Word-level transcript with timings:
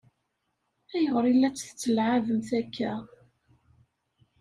Ayɣer 0.95 1.25
i 1.31 1.33
la 1.35 1.49
tt-tettlɛabemt 1.51 2.49
akka? 2.59 2.93